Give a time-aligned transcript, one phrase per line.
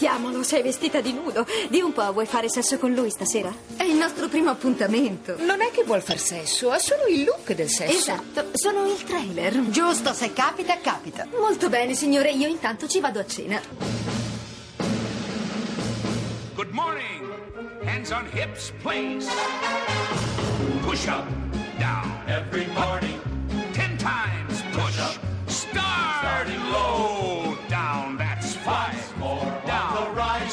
[0.00, 1.46] Aspettiamolo, sei vestita di nudo.
[1.68, 3.54] Di un po', vuoi fare sesso con lui stasera?
[3.76, 5.36] È il nostro primo appuntamento.
[5.40, 7.98] Non è che vuol far sesso, ha solo il look del sesso.
[7.98, 9.68] Esatto, sono il trailer.
[9.68, 11.26] Giusto, se capita, capita.
[11.38, 13.60] Molto bene, signore, io intanto ci vado a cena.
[16.54, 17.34] Good morning.
[17.84, 19.28] Hands on hips, please.
[20.80, 21.26] Push up,
[21.78, 22.10] down.
[22.26, 23.20] Every morning.
[23.74, 24.49] Ten times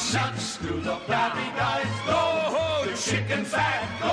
[0.08, 0.58] Six.
[0.62, 1.86] To the guys.
[2.06, 3.84] Go, the chicken fat.
[4.00, 4.08] Go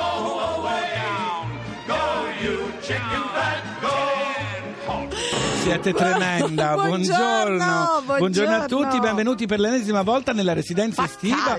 [0.58, 0.90] away.
[0.96, 1.58] Down.
[1.86, 1.94] Go,
[2.42, 3.62] you chicken fat.
[3.80, 3.92] Go.
[5.62, 8.54] Siete tremenda, Buongiorno, buongiorno.
[8.54, 11.56] a tutti, benvenuti per l'ennesima volta nella residenza Fa estiva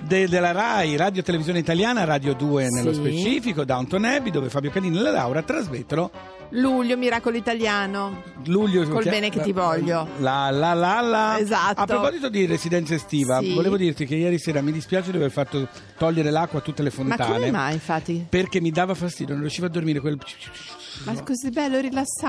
[0.00, 3.00] de- della RAI, Radio Televisione Italiana, Radio 2 nello Sì.
[3.00, 6.10] specifico, Downton Abbey, dove Fabio Canini e la Laura trasmettono
[6.54, 8.22] Luglio, miracolo italiano.
[8.46, 8.86] luglio.
[8.88, 10.06] Col bene che ti voglio.
[10.18, 11.38] La la la la.
[11.38, 11.80] Esatto.
[11.80, 13.54] A proposito di residenza estiva, Sì.
[13.54, 16.90] volevo dirti che ieri sera mi dispiace di aver fatto togliere l'acqua a tutte le
[16.90, 17.32] Ma fontane.
[17.34, 18.26] come mai, infatti?
[18.28, 20.18] Perché mi dava fastidio, non riuscivo a dormire quel...
[21.04, 21.80] Ma è così bello e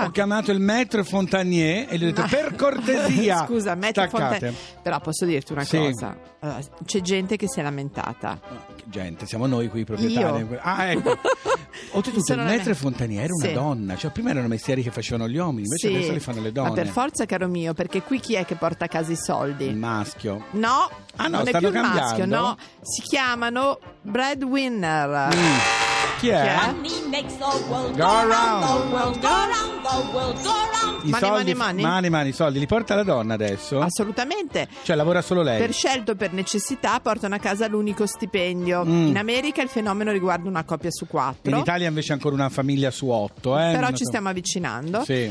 [0.06, 4.08] Ho chiamato il maître Fontanier e gli ho detto Ma- per cortesia Scusa, staccate.
[4.08, 5.76] Fonte- Però posso dirti una Sì.
[5.76, 6.16] cosa.
[6.40, 8.40] Allora, c'è gente che si è lamentata.
[8.86, 10.40] Gente, siamo noi qui i proprietari.
[10.48, 10.58] Io.
[10.62, 11.10] Ah, ecco.
[11.92, 13.52] Oltretutto, il Sono la maître mia- Fontanier era una Sì.
[13.52, 13.96] donna.
[13.96, 15.94] Cioè, prima erano mestieri che facevano gli uomini, invece Sì.
[15.94, 16.68] adesso li fanno le donne.
[16.68, 19.64] Ma per forza, caro mio, perché qui chi è che porta a casa i soldi?
[19.66, 20.44] Il maschio.
[20.52, 22.56] No, Ah, no, non è più il maschio, no.
[22.82, 25.28] Si chiamano breadwinner.
[25.34, 25.83] Mm.
[26.24, 26.56] Chi è?
[26.56, 28.30] Money makes the world Go go round.
[28.30, 31.04] round, the world go round, the world go round.
[31.04, 31.82] I Mani, soldi, mani, mani?
[31.82, 33.78] mani, mani, i soldi li porta la donna adesso?
[33.78, 34.68] Assolutamente.
[34.84, 35.58] Cioè, lavora solo lei.
[35.58, 38.86] Per scelto o per necessità portano a casa l'unico stipendio.
[38.86, 39.08] Mm.
[39.08, 41.50] In America il fenomeno riguarda una coppia su quattro.
[41.54, 43.58] In Italia invece è ancora una famiglia su otto.
[43.58, 43.72] Eh?
[43.72, 44.08] Però Non ci so.
[44.08, 45.04] stiamo avvicinando.
[45.04, 45.30] Sì.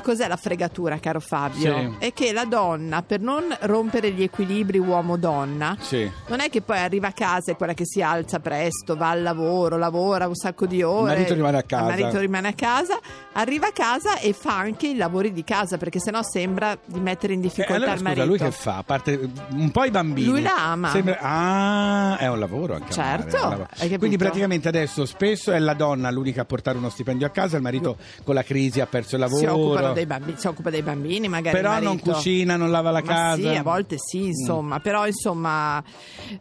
[0.00, 1.78] Però cos'è la fregatura, caro Fabio?
[1.78, 1.94] Sì.
[1.98, 6.10] È che la donna, per non rompere gli equilibri uomo-donna, Sì.
[6.28, 9.22] non è che poi arriva a casa e quella che si alza presto, va al
[9.22, 11.08] lavoro, lavora un sacco di ore.
[11.14, 11.92] marito rimane a casa.
[11.94, 12.98] Il marito rimane a casa,
[13.32, 17.34] arriva a casa e fa anche i lavori di casa, perché sennò sembra di mettere
[17.34, 18.26] in Eh, difficoltà allora, il scusa, marito.
[18.26, 18.76] lui che fa?
[18.78, 20.26] A parte un po' i bambini.
[20.28, 20.90] Lui la ama.
[20.90, 22.92] Sembra- Ah, è un lavoro anche.
[22.92, 23.98] Certo, amare, lavoro.
[23.98, 27.62] Quindi praticamente adesso spesso è la donna l'unica a portare uno stipendio a casa, il
[27.62, 29.89] marito con la crisi ha perso il lavoro.
[29.92, 31.56] Dei bambini, si occupa dei bambini, magari.
[31.56, 33.36] Però non cucina, non lava la Ma casa.
[33.48, 33.50] Mm.
[33.52, 35.82] Sì, a volte sì, insomma, però insomma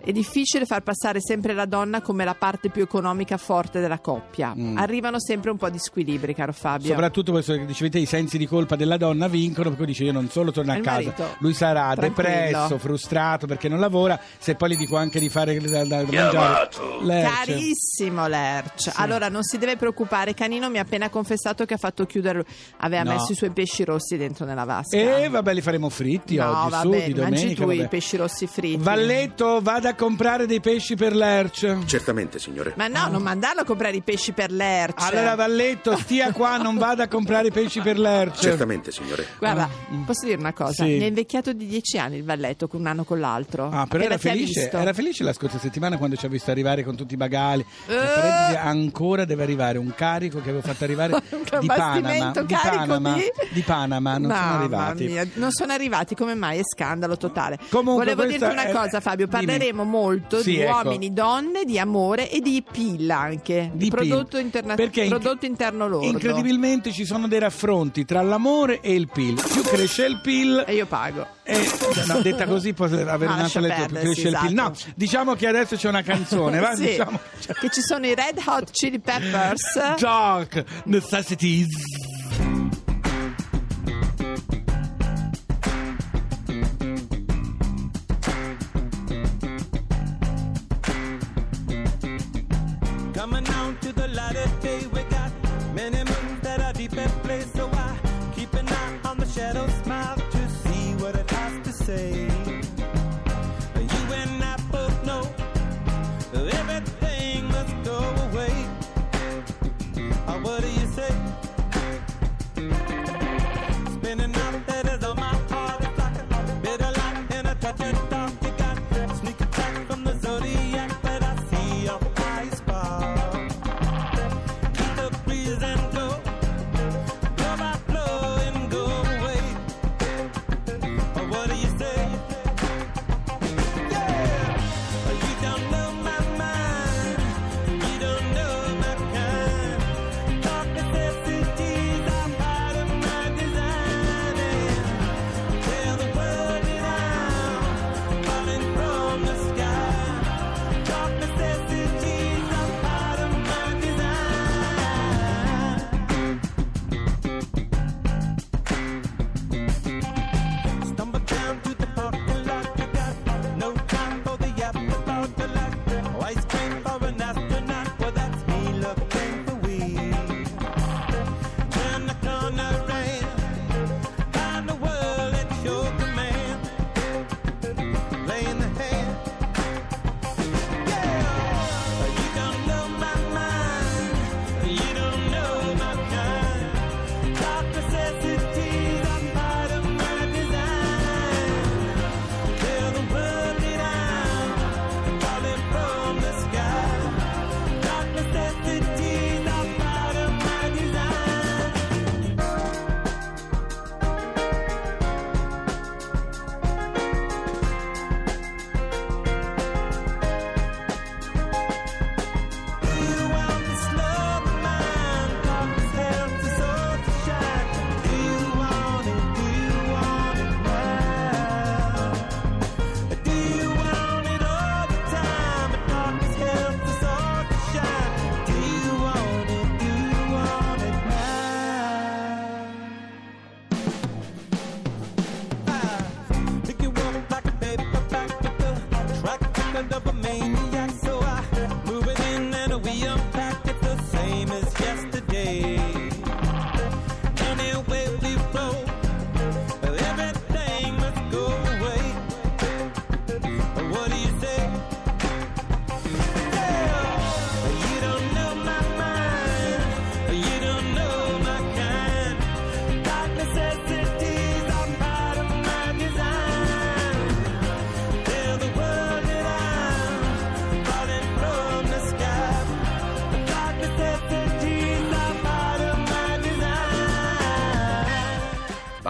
[0.04, 4.54] è difficile far passare sempre la donna come la parte più economica forte della coppia.
[4.58, 4.78] Mm.
[4.78, 6.88] Arrivano sempre un po' di squilibri, caro Fabio.
[6.90, 10.30] Soprattutto questo che dicevete, i sensi di colpa della donna vincono, perché dice io non
[10.30, 12.30] solo torno a Il casa, marito, lui sarà tranquillo.
[12.30, 16.70] depresso, frustrato perché non lavora, se poi gli dico anche di fare da, da mangiare.
[17.02, 17.36] Lerce.
[17.46, 20.34] Carissimo Lerch, allora non si deve preoccupare.
[20.34, 22.46] Canino mi ha appena confessato che ha fatto chiudere,
[22.78, 23.12] aveva No.
[23.14, 24.95] messo i suoi pesci rossi dentro nella vasca.
[24.97, 27.63] E vabbè, li faremo fritti no, oggi, vabbè, su, di mangi domenica.
[27.66, 28.84] tu i pesci rossi fritti.
[28.84, 31.85] Valletto, vada a comprare dei pesci per Lerch.
[31.85, 32.73] Certamente, signore.
[32.75, 35.01] Ma no, non mandarlo a comprare i pesci per Lerch.
[35.01, 38.40] Allora Valletto, stia qua, non vada a comprare i pesci per Lerch.
[38.40, 39.25] Certamente, signore.
[39.38, 39.69] Guarda,
[40.06, 40.84] posso dire una cosa?
[40.84, 40.97] Ah, Sì.
[40.97, 43.69] Mi ha invecchiato di dieci anni il valletto, con un anno con l'altro.
[43.72, 46.96] Ah, però era felice, era felice la scorsa settimana quando ci ha visto arrivare con
[46.96, 47.66] tutti i bagali.
[47.88, 48.57] Eh.
[48.57, 51.22] Ancora deve arrivare un carico che avevo fatto arrivare
[51.59, 52.31] di Panama.
[52.31, 53.47] Di Panama, di...
[53.52, 55.06] di Panama, non sono Mamma arrivati.
[55.06, 56.59] mia, non sono arrivati, come mai?
[56.59, 57.57] È scandalo totale.
[57.69, 59.28] Comunque, Volevo dirti una è- cosa, Fabio.
[59.28, 59.46] dimmi.
[59.46, 60.72] Parleremo molto Sì, di ecco.
[60.72, 63.72] uomini, donne, di amore e di PIL anche.
[63.74, 64.46] Di prodotto, PIL.
[64.46, 66.06] interna- Perché prodotto interno lordo.
[66.08, 69.34] Incredibilmente ci sono dei raffronti tra l'amore e il PIL.
[69.52, 71.25] Più cresce il PIL, E io pago.
[71.44, 71.68] Eh,
[72.06, 74.53] no, detta così può avere Ah, un'altra lettura, più cresce sì, il PIL.
[74.53, 74.91] No, esatto.
[74.96, 76.75] diciamo che adesso c'è una canzone, va?
[76.79, 77.19] Sì, Diciamo,
[77.59, 79.96] Che ci sono i Red Hot Chili Peppers.
[80.00, 81.68] Dark Necessities.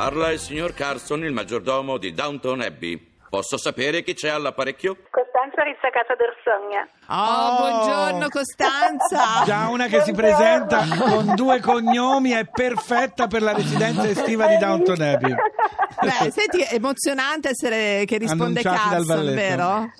[0.09, 2.99] Parla il signor Carson, il maggiordomo di Downton Abbey.
[3.29, 4.97] Posso sapere chi c'è all'apparecchio?
[5.11, 6.87] Costanza Rizzacata d'Orsogna.
[7.09, 9.43] Oh, buongiorno Costanza.
[9.45, 14.57] Già una che si presenta con due cognomi è perfetta per la residenza estiva di
[14.57, 15.35] Downton Abbey.
[16.01, 19.35] Beh, senti, è emozionante essere che risponde Annunciati dal Carson, balletto.
[19.35, 19.93] vero?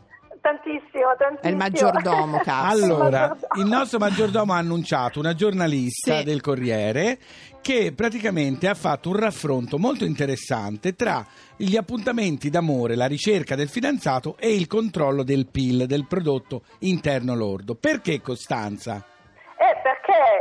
[0.49, 1.41] Tantissimo, tantissimo.
[1.41, 2.83] È il maggiordomo, Carson.
[2.91, 6.23] Allora, il nostro maggiordomo ha annunciato una giornalista Sì.
[6.23, 7.19] del Corriere
[7.61, 11.23] che praticamente ha fatto un raffronto molto interessante tra
[11.55, 17.35] gli appuntamenti d'amore, la ricerca del fidanzato e il controllo del PIL, del prodotto interno
[17.35, 17.75] lordo.
[17.75, 19.05] Perché Costanza?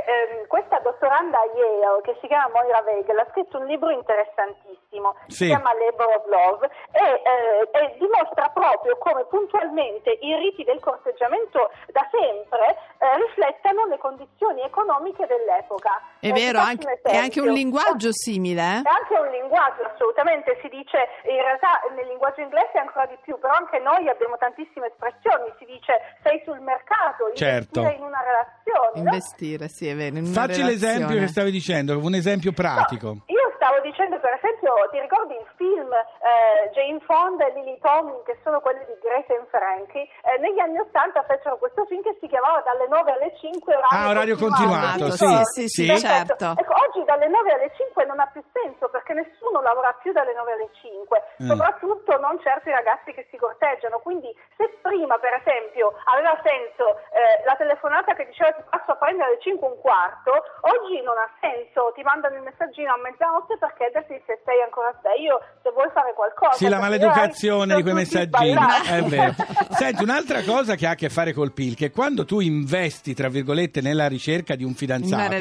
[0.08, 3.90] Eh, ehm, questa dottoranda a Yale, che si chiama Moira Weigel, ha scritto un libro
[3.90, 5.44] interessantissimo, Sì.
[5.44, 10.80] si chiama Labor of Love, e, eh, e dimostra proprio come puntualmente i riti del
[10.80, 16.00] corteggiamento da sempre eh, riflettano le condizioni economiche dell'epoca.
[16.20, 18.82] È Eh, vero, anche- è anche un linguaggio simile, eh?
[18.82, 23.38] È anche un linguaggio, assolutamente, si dice, in realtà nel linguaggio inglese ancora di più,
[23.38, 27.80] però anche noi abbiamo tantissime espressioni, si dice sei sul mercato, Certo.
[27.80, 28.90] investire in una relazione.
[28.94, 28.98] no?
[29.00, 29.96] Investire, sì, è vero.
[30.06, 31.20] Una Facci l'esempio relazione.
[31.20, 33.22] che stavi dicendo, un esempio pratico.
[33.26, 38.22] Io stavo dicendo, per esempio, ti ricordi il film eh, Jane Fonda e Lily Tomlin,
[38.24, 40.08] che sono quelli di Grace and Frankie?
[40.24, 43.92] Eh, negli anni Ottanta fecero questo film che si chiamava Dalle 9 alle 5 orario,
[43.92, 46.48] Ah, orario continuato, sì, sì, sì, Perfetto.
[46.48, 46.60] certo.
[46.64, 50.32] Ecco, oggi dalle 9 alle 5 non ha più senso perché nessuno lavora più dalle
[50.32, 51.46] 9 alle 5, Mm.
[51.46, 54.00] soprattutto non certi ragazzi che si corteggiano.
[54.00, 58.96] Quindi se prima, per esempio, aveva senso eh, la telefonata che diceva ti passo a
[58.96, 60.32] prendere alle 5 e un quarto,
[60.72, 64.94] oggi non ha senso, ti mandano il messaggino a mezzanotte per chiederti se sei ancora
[65.00, 66.56] sveglio, se vuoi fare qualcosa.
[66.56, 68.56] Sì, la perché maleducazione di quei messaggini,
[68.88, 69.34] è vero.
[69.70, 73.28] Senti, un'altra cosa che ha a che fare col PIL, che quando tu investi, tra
[73.28, 75.34] virgolette, nella ricerca di un fidanzato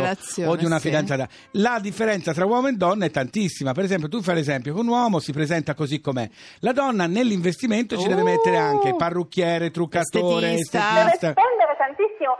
[0.46, 0.88] o di una sì.
[0.88, 3.72] fidanzata, la differenza tra uomo e donna è tantissima.
[3.72, 6.28] Per esempio, tu fai l'esempio che un uomo si presenta così com'è.
[6.60, 10.80] La donna nell'investimento ci deve Uh, mettere anche parrucchiere, truccatore, estetista.
[10.80, 11.32] deve estetista.
[11.32, 12.38] spendere tantissimo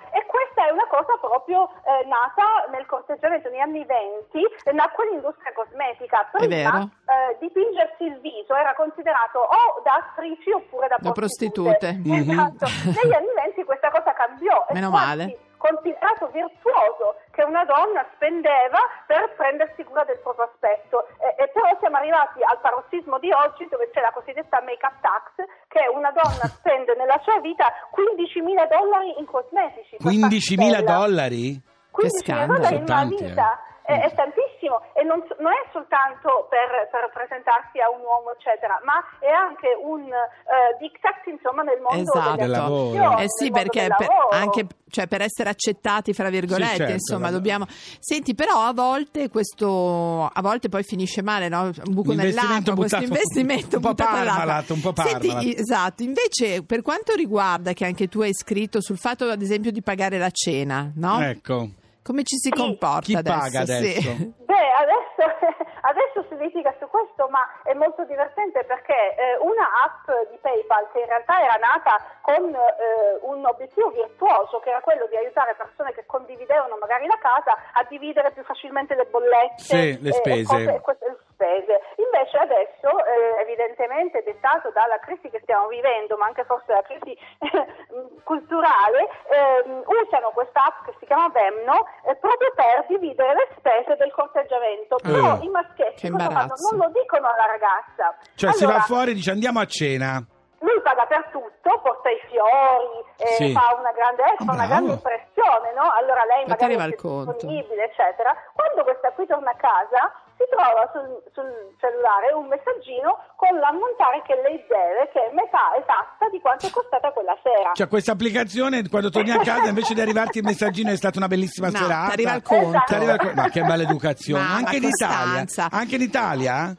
[0.58, 5.54] questa è una cosa proprio eh, nata nel corteggiamento negli anni 20 eh, nacque l'industria
[5.54, 11.78] cosmetica prima eh, dipingersi il viso era considerato o da attrici oppure da Da prostitute,
[11.78, 11.96] prostitute.
[12.08, 12.32] Mhm.
[12.32, 15.38] esatto negli anni 20 questa cosa cambiò Meno male.
[15.68, 21.68] Considerato virtuoso che una donna spendeva per prendersi cura del proprio aspetto e, e però
[21.80, 26.48] siamo arrivati al parossismo di oggi dove c'è la cosiddetta make-up tax che una donna
[26.56, 30.82] spende nella sua vita 15.000 dollari in cosmetici per 15.000 farsi bella.
[30.82, 31.62] dollari?
[31.92, 32.54] 15.000 scandalo.
[32.54, 33.48] dollari in una vita
[33.84, 34.57] è, è tantissimo
[34.94, 39.72] e non, non è soltanto per, per presentarsi a un uomo eccetera ma è anche
[39.80, 42.36] un eh, diktat insomma nel mondo Esatto.
[42.38, 43.18] Del lavoro.
[43.18, 47.66] Eh sì, perché per, anche cioè, per essere accettati, fra virgolette, Sì, certo, insomma, dobbiamo.
[48.00, 51.64] Senti, però a volte questo a volte poi finisce male, no?
[51.64, 53.94] Un buco nell'acqua, questo buttato- investimento un po'.
[53.94, 55.60] Parmalat, un po' Senti, Parmalat.
[55.60, 56.04] esatto.
[56.04, 60.18] Invece, per quanto riguarda che anche tu hai scritto sul fatto, ad esempio, di pagare
[60.18, 61.22] la cena, no?
[61.22, 61.70] Ecco.
[62.08, 62.56] Come ci si Sì.
[62.56, 63.36] comporta Chi adesso?
[63.38, 63.72] paga Sì.
[63.74, 64.10] adesso?
[64.48, 65.22] Beh, adesso,
[65.92, 70.88] adesso si litiga su questo, ma è molto divertente perché eh, una app di PayPal
[70.92, 75.56] che in realtà era nata con eh, un obiettivo virtuoso, che era quello di aiutare
[75.56, 80.12] persone che condividevano magari la casa a dividere più facilmente le bollette Sì, le e-
[80.12, 80.46] e spese.
[80.46, 81.82] cose- e queste- le spese.
[81.98, 87.18] Invece adesso, eh, evidentemente dettato dalla crisi che stiamo vivendo, ma anche forse dalla crisi
[88.24, 93.96] culturale, ehm, usano questa app che si chiama Vemno eh, proprio per dividere le spese
[93.98, 94.96] del corteggiamento.
[95.02, 96.10] Però Eh, i maschietti.
[96.10, 98.18] Non lo dicono alla ragazza.
[98.36, 100.20] Cioè si Allora, va fuori e dice andiamo a cena.
[100.60, 103.52] lui paga per tutto, porta i fiori, eh, Sì.
[103.54, 105.86] fa una grande, eh, fa una grande impressione, no?
[105.96, 108.34] Allora lei ti magari arriva è disponibile, eccetera.
[108.54, 110.02] Quando questa qui torna a casa,
[110.36, 111.50] si trova sul, sul
[111.80, 116.70] cellulare un messaggino con l'ammontare che lei deve, che è metà esatta di quanto è
[116.74, 117.72] costata quella sera.
[117.74, 121.28] Cioè questa applicazione quando torni a casa invece di arrivarti il messaggino è stata una
[121.30, 122.06] bellissima No, serata.
[122.08, 122.82] ti arriva il conto.
[122.86, 123.36] Ti arriva il conto.
[123.42, 124.42] Ma che maleducazione.
[124.42, 125.46] Mamma, anche in Italia.
[125.70, 126.76] Anche in Italia?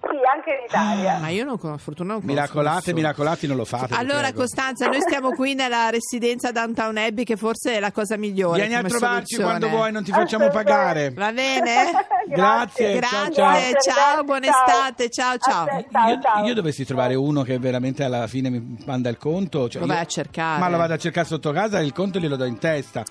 [0.00, 1.18] Sì, anche in Italia.
[1.18, 2.96] Ma io non con fortuna non conosco Miracolate, nessuno.
[2.96, 3.94] miracolati non lo fate.
[3.94, 4.32] Allora.
[4.32, 8.74] Costanza, noi stiamo qui nella residenza Downtown Abbey che forse è la cosa migliore Vieni
[8.74, 9.44] a trovarci soluzione.
[9.44, 11.10] quando vuoi, non ti facciamo pagare.
[11.12, 11.90] Va bene?
[12.28, 13.80] Grazie, Grazie, ciao, ciao,
[14.14, 14.24] ciao.
[14.24, 15.64] buona estate, ciao ciao.
[15.64, 16.44] A te, ciao, io, ciao.
[16.46, 19.68] io dovessi trovare uno che veramente alla fine mi manda il conto.
[19.68, 20.60] cioè Lo vai io- a cercare.
[20.60, 23.02] Ma lo vado a cercare sotto casa e il conto glielo do in testa.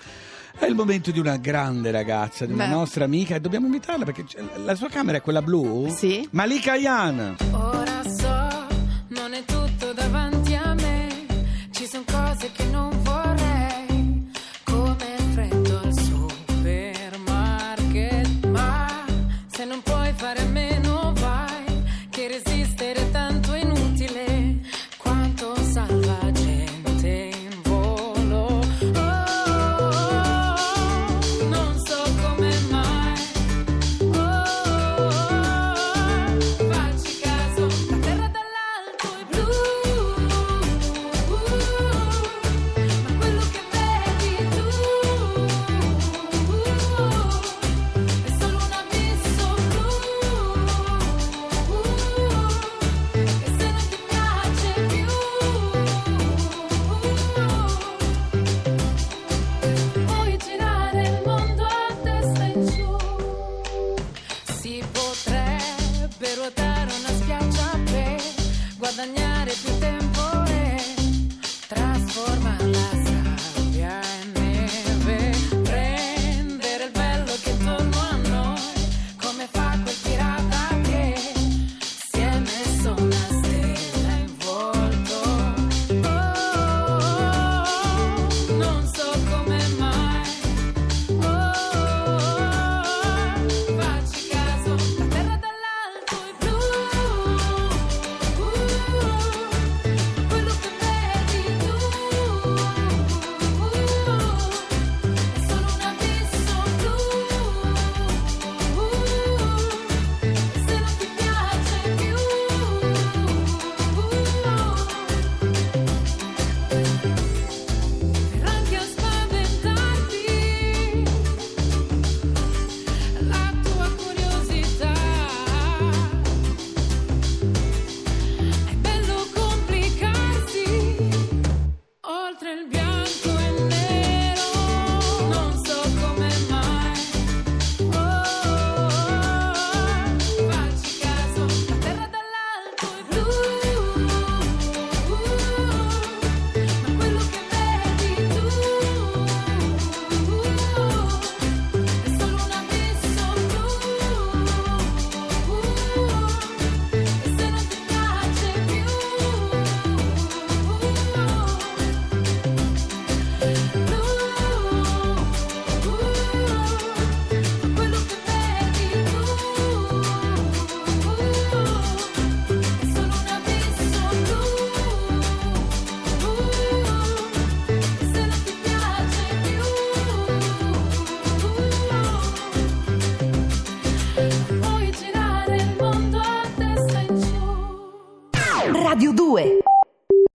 [0.56, 2.72] È il momento di una grande ragazza, di una Beh.
[2.72, 4.24] nostra amica e dobbiamo invitarla perché
[4.64, 5.88] la sua camera è quella blu?
[5.94, 6.26] Sì.
[6.32, 7.36] Malika Yan.
[7.52, 8.66] Ora so,
[9.08, 9.67] non è tutto